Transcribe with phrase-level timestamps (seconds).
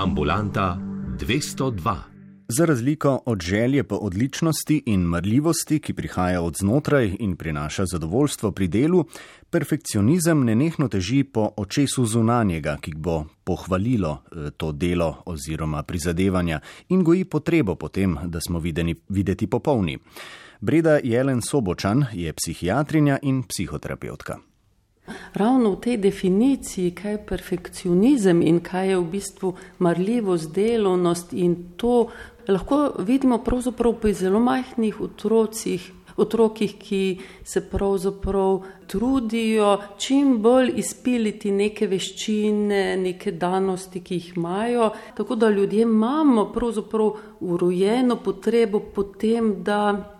[0.00, 0.78] Ambulanta
[1.18, 1.96] 202.
[2.48, 8.50] Za razliko od želje po odličnosti in mrljivosti, ki prihaja od znotraj in prinaša zadovoljstvo
[8.52, 9.04] pri delu,
[9.50, 17.04] perfekcionizem nenehno teži po očesu zunanjega, ki bo pohvalilo eh, to delo oziroma prizadevanja in
[17.04, 19.98] goji potrebo potem, da smo videni, videti popolni.
[20.60, 24.49] Breda Jelen Sobočan je psihiatrinja in psihoterapeutka.
[25.34, 31.56] Ravno v tej definiciji, kaj je perfekcionizem in kaj je v bistvu marljivost, delovnost in
[31.76, 32.08] to
[32.48, 41.50] lahko vidimo pravzaprav pri zelo majhnih otrocih, otrokih, ki se pravzaprav trudijo čim bolj izpiliti
[41.50, 44.90] neke veščine, neke danosti, ki jih imajo.
[45.16, 50.19] Tako da ljudje imamo pravzaprav urojeno potrebo potem, da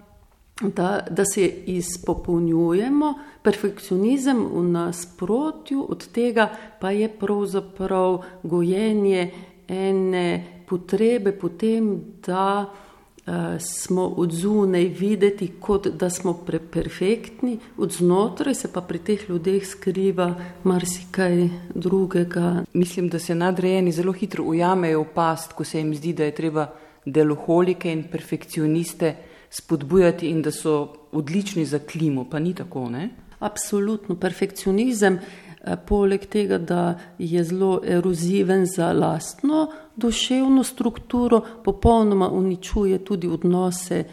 [0.60, 6.48] da, da se izpopolnjujemo, perfekcionizem v nasprotju od tega
[6.80, 9.30] pa je pravzaprav gojenje
[9.68, 18.54] ene potrebe potem, da uh, smo od zunaj videti, kot da smo preperfektni, od znotraj
[18.54, 22.65] se pa pri teh ljudeh skriva marsikaj drugega.
[22.73, 26.35] Mislim, da se nadrejeni zelo hitro ujamejo v past, ko se jim zdi, da je
[26.35, 26.66] treba
[27.04, 29.15] deloholike in perfekcioniste
[29.51, 32.88] spodbujati in da so odlični za klimo, pa ni tako.
[32.90, 33.10] Ne?
[33.38, 43.04] Absolutno, perfekcionizem, eh, poleg tega, da je zelo eroziven za lastno duševno strukturo, popolnoma uničuje
[43.04, 44.04] tudi odnose.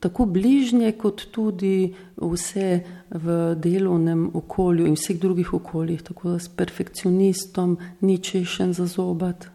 [0.00, 6.48] Tako bližnje, kot tudi vse v delovnem okolju in vseh drugih okoljih, tako da s
[6.48, 9.48] perfekcionistom ni češen za zobat.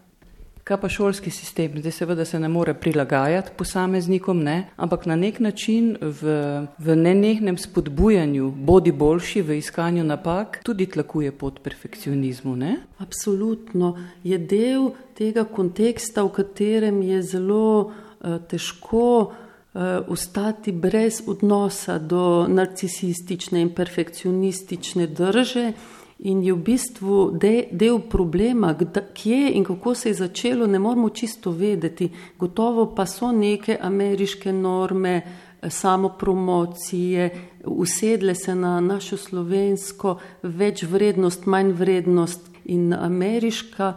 [0.64, 1.72] Kaj pa šolski sistem?
[1.76, 4.68] Zdaj seveda se ne more prilagajati posameznikom, ne?
[4.76, 6.36] ampak na nek način v,
[6.78, 12.56] v nenehnem spodbujanju bodi boljši v iskanju napak tudi tlakuje pod perfekcionizmu.
[12.56, 12.76] Ne?
[12.98, 21.98] Absolutno je del tega konteksta, v katerem je zelo uh, težko uh, ostati brez odnosa
[21.98, 25.72] do narcisistične in perfekcionistične drže.
[26.18, 30.78] In je v bistvu de, del problema, kda, kje in kako se je začelo, ne
[30.78, 32.10] moramo čisto vedeti.
[32.38, 35.14] Gotovo pa so neke ameriške norme,
[35.62, 37.30] eh, samo promocije,
[37.64, 43.92] usedle se na našo slovensko, več vrednost, manj vrednost in ameriška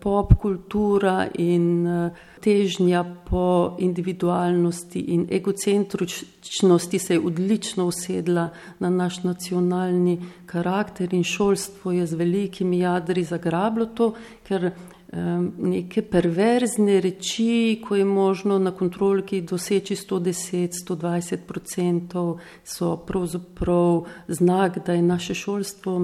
[0.00, 2.10] pop kultura in uh,
[2.44, 8.48] težnja po individualnosti in egocentričnosti se je odlično usedla
[8.78, 14.12] na naš nacionalni karakter in šolstvo je z velikimi jadri zagrablo to,
[14.48, 24.04] ker um, neke perverzne reči, ko je možno na kontrolki doseči 110-120 odstotkov, so pravzaprav
[24.28, 26.00] znak, da je naše šolstvo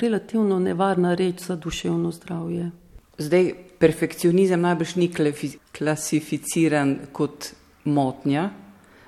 [0.00, 2.70] relativno nevarna reč za duševno zdravje.
[3.20, 5.10] Zdaj, perfekcionizem najbrž ni
[5.76, 7.52] klasificiran kot
[7.84, 8.50] motnja.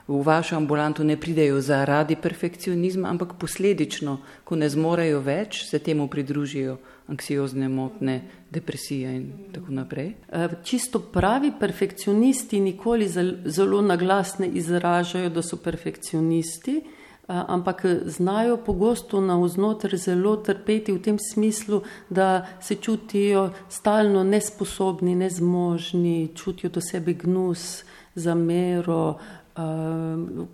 [0.09, 6.09] V vašo ambulanto ne pridejo zaradi perfekcionizma, ampak posledično, ko ne zmorejo več, se temu
[6.13, 6.77] pridružijo
[7.09, 8.19] anksiozne motne,
[8.51, 10.13] depresije in tako naprej.
[10.29, 16.81] E, čisto pravi perfekcionisti nikoli zelo naglasne izražajo, da so perfekcionisti
[17.27, 25.15] ampak znajo pogosto na vznoter zelo trpeti v tem smislu, da se čutijo stalno nesposobni,
[25.15, 27.85] nezmožni, čutijo do sebe gnus,
[28.15, 29.19] zamero,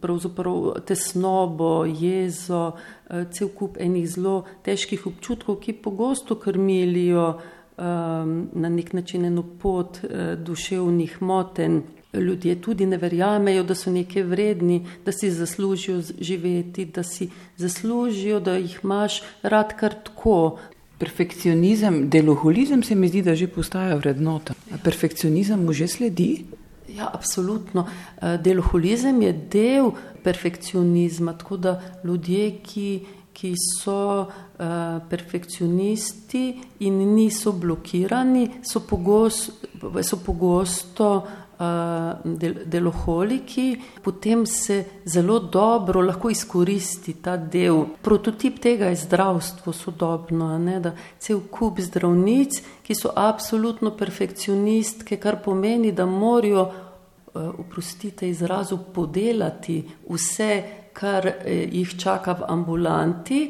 [0.01, 2.73] pravzaprav tesnobo, jezo,
[3.31, 7.39] cel kup enih zelo težkih občutkov, ki pogosto krmilijo
[7.79, 10.01] na nek način eno pot
[10.37, 11.81] duševnih motenj
[12.13, 18.41] ljudje tudi ne verjamejo, da so nekaj vredni, da si zaslužijo živeti, da si zaslužijo,
[18.41, 20.59] da jih imaš rad kar tako.
[20.99, 24.55] Perfekcionizem, deloholizem se mi zdi, da že postaja vrednota.
[24.75, 26.45] A perfekcionizem mu že sledi?
[26.89, 27.87] Ja, absolutno.
[27.87, 29.91] Eh, deloholizem je del
[30.25, 34.67] perfekcionizma, tako da ljudje, ki, ki so uh,
[35.11, 39.53] perfekcionisti in niso blokirani, so pogosto,
[40.03, 41.27] so pogosto
[41.59, 47.85] del, deloholiki, potem se zelo dobro lahko izkoristi ta del.
[48.03, 55.43] Prototip tega je zdravstvo sodobno, ne, da cel kup zdravnic, ki so absolutno perfekcionistke, kar
[55.43, 56.69] pomeni, da morajo,
[57.35, 60.63] oprostite izrazu, podelati vse,
[60.93, 63.43] kar eh, jih čaka v ambulanti.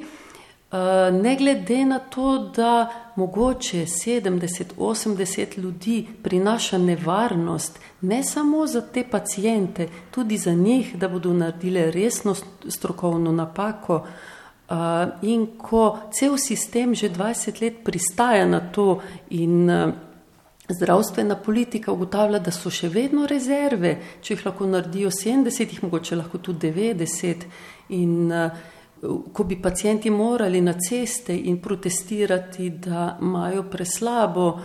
[0.72, 9.04] Eh, ne glede na to, da mogoče 70-80 ljudi prinaša nevarnost, ne samo za te
[9.10, 12.34] pacijente, tudi za njih, da bodo naredili resno
[12.68, 14.06] strokovno napako.
[14.70, 14.74] Uh,
[15.22, 19.00] in ko cel sistem že 20 let pristaja na to
[19.30, 19.92] in uh,
[20.68, 26.16] zdravstvena politika ugotavlja, da so še vedno rezerve, če jih lahko naredijo 70, jih mogoče
[26.16, 27.46] lahko tudi 90.
[27.88, 28.50] In uh,
[29.32, 34.60] ko bi pacijenti morali na ceste in protestirati, da imajo preslabo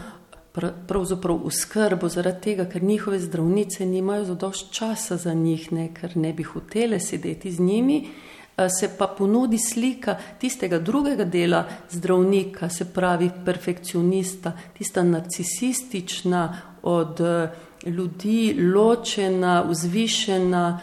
[0.88, 6.18] pravzaprav v skrbo zaradi tega, ker njihove zdravnice nimajo zadošč časa za njih, ne, ker
[6.18, 8.08] ne bi hotele sedeti z njimi,
[8.80, 17.20] se pa ponudi slika tistega drugega dela zdravnika, se pravi perfekcionista, tista narcisistična od
[17.86, 20.80] ljudi ločena, vzvišena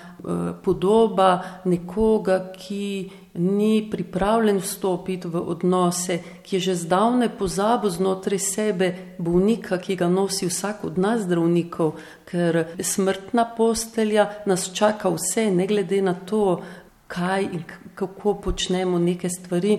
[0.64, 8.88] podoba nekoga, ki ni pripravljen vstopiti v odnose, ki je že zdavne pozabil znotraj sebe
[9.18, 11.94] bolnika, ki ga nosi vsak od nas zdravnikov,
[12.26, 16.60] ker smrtna postelja nas čaka vse, ne glede na to,
[17.08, 17.64] kaj in
[17.94, 19.78] kako počnemo neke stvari.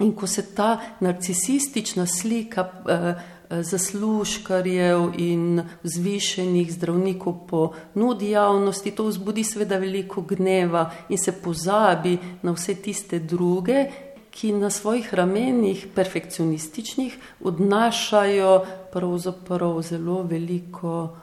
[0.00, 3.14] In ko se ta narcisistična slika eh,
[3.62, 12.52] zaslužkarjev in zvišenih zdravnikov ponudi javnosti, to vzbudi seveda veliko gneva in se pozabi na
[12.52, 13.86] vse tiste druge,
[14.30, 21.16] ki na svojih ramenih, perfekcionističnih, odnašajo pravzaprav zelo veliko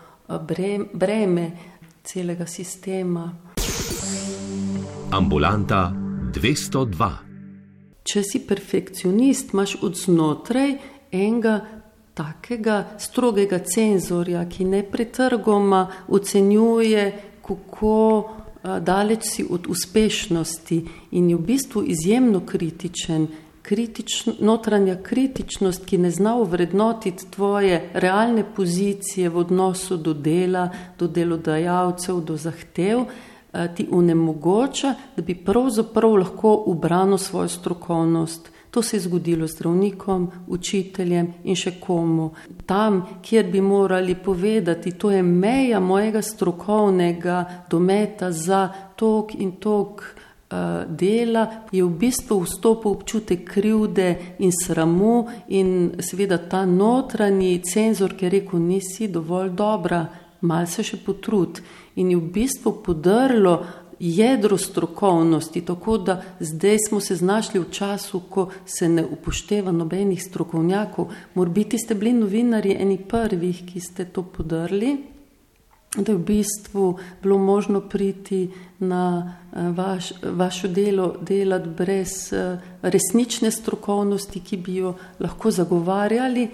[0.94, 1.52] breme
[2.04, 3.32] celega sistema.
[5.12, 5.92] Ambulanta
[6.34, 7.10] 202.
[8.04, 10.78] Če si perfekcionist, imaš od znotraj
[11.12, 11.60] enega
[12.14, 17.12] takega strogega cenzorja, ki ne pretrgoma ocenjuje,
[17.42, 18.30] kako
[18.64, 23.28] daleč si od uspešnosti in je v bistvu izjemno kritičen.
[23.62, 30.70] Kritičn, notranja kritičnost, ki ne zna vrednotiti tvoje realne pozicije v odnosu do dela,
[31.00, 33.06] do delodajalcev, do zahtev,
[33.76, 38.50] ti onemogoča, da bi pravzaprav lahko ubranil svojo strokovnost.
[38.72, 42.30] To se je zgodilo zdravnikom, učiteljem in še komu.
[42.66, 50.04] Tam, kjer bi morali povedati, to je meja mojega strokovnega dometa za tok in tok
[50.06, 58.16] uh, dela, je v bistvu vstopil občutek krivde in sramu in seveda ta notranji cenzor,
[58.16, 60.06] ki je rekel, nisi dovolj dobra,
[60.42, 61.60] malce še potrud
[62.00, 63.60] in je v bistvu podrlo
[64.02, 70.24] jedro strokovnosti, tako da zdaj smo se znašli v času, ko se ne upošteva nobenih
[70.24, 71.12] strokovnjakov.
[71.34, 74.98] Morbiti ste bili novinari eni prvih, ki ste to podrli,
[75.98, 78.50] da je v bistvu bilo možno priti
[78.80, 86.50] na eh, vaš, vašo delo delati brez eh, resnične strokovnosti, ki bi jo lahko zagovarjali.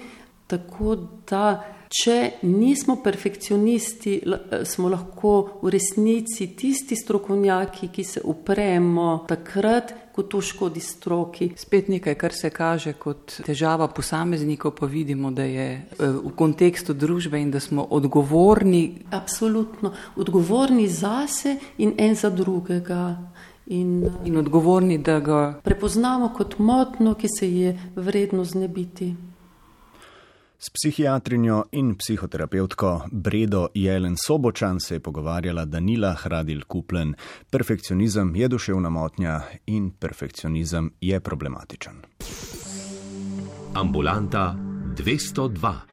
[0.47, 0.97] Tako
[1.29, 4.17] da Če nismo perfekcionisti,
[4.67, 11.51] smo lahko v resnici tisti strokovnjaki, ki se upremo takrat, ko to škodi stroki.
[11.55, 16.95] Spet nekaj, kar se kaže kot težava posameznikov, pa vidimo, da je eh, v kontekstu
[16.97, 19.05] družbe in da smo odgovorni.
[19.13, 23.03] Absolutno, odgovorni zase in en za drugega.
[23.67, 29.13] In, in odgovorni, da ga prepoznamo kot motno, ki se je vredno znebiti.
[30.67, 37.15] S psihiatrinjo in psihoterapevtko Bredo Jelen Sobočan se je pogovarjala Danila Hradil Kuplen.
[37.49, 41.93] Perfekcionizem je duševna motnja in perfekcionizem je problematičen.
[43.73, 44.55] Ambulanta
[44.97, 45.77] 202.